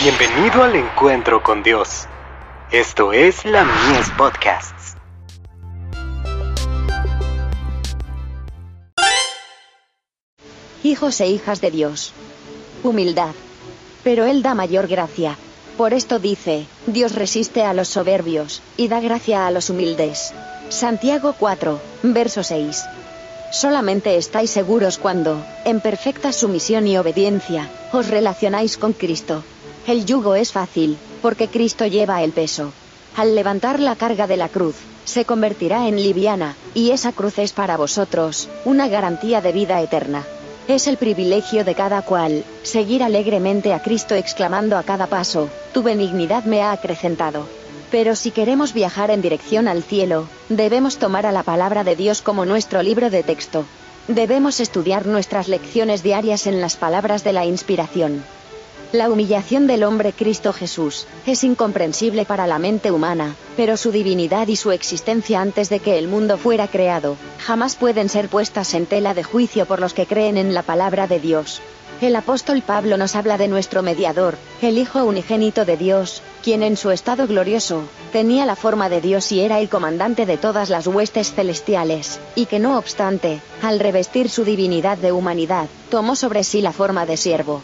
Bienvenido 0.00 0.62
al 0.62 0.76
encuentro 0.76 1.42
con 1.42 1.64
Dios. 1.64 2.06
Esto 2.70 3.12
es 3.12 3.44
la 3.44 3.64
Mies 3.64 4.08
Podcasts. 4.16 4.94
Hijos 10.84 11.20
e 11.20 11.26
hijas 11.26 11.60
de 11.60 11.72
Dios. 11.72 12.12
Humildad. 12.84 13.32
Pero 14.04 14.24
Él 14.24 14.40
da 14.40 14.54
mayor 14.54 14.86
gracia. 14.86 15.36
Por 15.76 15.92
esto 15.92 16.20
dice, 16.20 16.66
Dios 16.86 17.16
resiste 17.16 17.64
a 17.64 17.74
los 17.74 17.88
soberbios, 17.88 18.62
y 18.76 18.86
da 18.86 19.00
gracia 19.00 19.48
a 19.48 19.50
los 19.50 19.68
humildes. 19.68 20.32
Santiago 20.68 21.34
4, 21.36 21.80
verso 22.04 22.44
6. 22.44 22.84
Solamente 23.50 24.16
estáis 24.16 24.50
seguros 24.50 24.96
cuando, 24.96 25.44
en 25.64 25.80
perfecta 25.80 26.30
sumisión 26.32 26.86
y 26.86 26.96
obediencia, 26.98 27.68
os 27.90 28.06
relacionáis 28.06 28.76
con 28.76 28.92
Cristo. 28.92 29.42
El 29.88 30.04
yugo 30.04 30.34
es 30.34 30.52
fácil, 30.52 30.98
porque 31.22 31.48
Cristo 31.48 31.86
lleva 31.86 32.22
el 32.22 32.32
peso. 32.32 32.74
Al 33.16 33.34
levantar 33.34 33.80
la 33.80 33.96
carga 33.96 34.26
de 34.26 34.36
la 34.36 34.50
cruz, 34.50 34.76
se 35.06 35.24
convertirá 35.24 35.88
en 35.88 35.96
liviana, 35.96 36.56
y 36.74 36.90
esa 36.90 37.12
cruz 37.12 37.38
es 37.38 37.54
para 37.54 37.78
vosotros, 37.78 38.50
una 38.66 38.86
garantía 38.88 39.40
de 39.40 39.52
vida 39.52 39.80
eterna. 39.80 40.26
Es 40.68 40.88
el 40.88 40.98
privilegio 40.98 41.64
de 41.64 41.74
cada 41.74 42.02
cual, 42.02 42.44
seguir 42.64 43.02
alegremente 43.02 43.72
a 43.72 43.80
Cristo 43.80 44.14
exclamando 44.14 44.76
a 44.76 44.82
cada 44.82 45.06
paso, 45.06 45.48
tu 45.72 45.82
benignidad 45.82 46.44
me 46.44 46.60
ha 46.60 46.72
acrecentado. 46.72 47.46
Pero 47.90 48.14
si 48.14 48.30
queremos 48.30 48.74
viajar 48.74 49.10
en 49.10 49.22
dirección 49.22 49.68
al 49.68 49.82
cielo, 49.82 50.28
debemos 50.50 50.98
tomar 50.98 51.24
a 51.24 51.32
la 51.32 51.44
palabra 51.44 51.82
de 51.82 51.96
Dios 51.96 52.20
como 52.20 52.44
nuestro 52.44 52.82
libro 52.82 53.08
de 53.08 53.22
texto. 53.22 53.64
Debemos 54.06 54.60
estudiar 54.60 55.06
nuestras 55.06 55.48
lecciones 55.48 56.02
diarias 56.02 56.46
en 56.46 56.60
las 56.60 56.76
palabras 56.76 57.24
de 57.24 57.32
la 57.32 57.46
inspiración. 57.46 58.22
La 58.90 59.10
humillación 59.10 59.66
del 59.66 59.84
hombre 59.84 60.14
Cristo 60.14 60.54
Jesús 60.54 61.06
es 61.26 61.44
incomprensible 61.44 62.24
para 62.24 62.46
la 62.46 62.58
mente 62.58 62.90
humana, 62.90 63.34
pero 63.54 63.76
su 63.76 63.92
divinidad 63.92 64.48
y 64.48 64.56
su 64.56 64.72
existencia 64.72 65.42
antes 65.42 65.68
de 65.68 65.80
que 65.80 65.98
el 65.98 66.08
mundo 66.08 66.38
fuera 66.38 66.68
creado, 66.68 67.18
jamás 67.38 67.76
pueden 67.76 68.08
ser 68.08 68.30
puestas 68.30 68.72
en 68.72 68.86
tela 68.86 69.12
de 69.12 69.24
juicio 69.24 69.66
por 69.66 69.78
los 69.78 69.92
que 69.92 70.06
creen 70.06 70.38
en 70.38 70.54
la 70.54 70.62
palabra 70.62 71.06
de 71.06 71.20
Dios. 71.20 71.60
El 72.00 72.16
apóstol 72.16 72.62
Pablo 72.62 72.96
nos 72.96 73.14
habla 73.14 73.36
de 73.36 73.48
nuestro 73.48 73.82
mediador, 73.82 74.38
el 74.62 74.78
Hijo 74.78 75.04
unigénito 75.04 75.66
de 75.66 75.76
Dios, 75.76 76.22
quien 76.42 76.62
en 76.62 76.78
su 76.78 76.90
estado 76.90 77.26
glorioso, 77.26 77.82
tenía 78.10 78.46
la 78.46 78.56
forma 78.56 78.88
de 78.88 79.02
Dios 79.02 79.30
y 79.32 79.40
era 79.40 79.60
el 79.60 79.68
comandante 79.68 80.24
de 80.24 80.38
todas 80.38 80.70
las 80.70 80.86
huestes 80.86 81.34
celestiales, 81.34 82.20
y 82.34 82.46
que 82.46 82.58
no 82.58 82.78
obstante, 82.78 83.40
al 83.60 83.80
revestir 83.80 84.30
su 84.30 84.44
divinidad 84.44 84.96
de 84.96 85.12
humanidad, 85.12 85.66
tomó 85.90 86.16
sobre 86.16 86.42
sí 86.42 86.62
la 86.62 86.72
forma 86.72 87.04
de 87.04 87.18
siervo. 87.18 87.60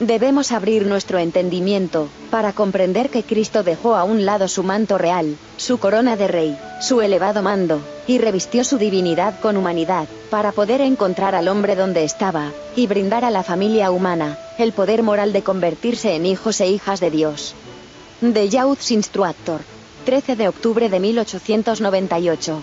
Debemos 0.00 0.52
abrir 0.52 0.86
nuestro 0.86 1.18
entendimiento, 1.18 2.08
para 2.30 2.52
comprender 2.52 3.10
que 3.10 3.24
Cristo 3.24 3.64
dejó 3.64 3.96
a 3.96 4.04
un 4.04 4.24
lado 4.24 4.46
su 4.46 4.62
manto 4.62 4.96
real, 4.96 5.36
su 5.56 5.78
corona 5.78 6.16
de 6.16 6.28
rey, 6.28 6.58
su 6.80 7.00
elevado 7.00 7.42
mando, 7.42 7.80
y 8.06 8.18
revistió 8.18 8.62
su 8.62 8.78
divinidad 8.78 9.40
con 9.40 9.56
humanidad, 9.56 10.06
para 10.30 10.52
poder 10.52 10.82
encontrar 10.82 11.34
al 11.34 11.48
hombre 11.48 11.74
donde 11.74 12.04
estaba, 12.04 12.52
y 12.76 12.86
brindar 12.86 13.24
a 13.24 13.30
la 13.30 13.42
familia 13.42 13.90
humana, 13.90 14.38
el 14.56 14.72
poder 14.72 15.02
moral 15.02 15.32
de 15.32 15.42
convertirse 15.42 16.14
en 16.14 16.26
hijos 16.26 16.60
e 16.60 16.68
hijas 16.68 17.00
de 17.00 17.10
Dios. 17.10 17.56
De 18.20 18.48
Youth 18.48 18.90
Instructor. 18.90 19.62
13 20.04 20.36
de 20.36 20.48
octubre 20.48 20.88
de 20.88 21.00
1898. 21.00 22.62